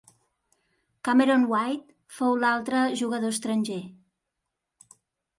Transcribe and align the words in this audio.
Cameron 1.07 1.43
White 1.51 1.91
fou 2.19 2.33
l'altre 2.43 2.81
jugador 3.01 3.35
estranger. 3.35 3.77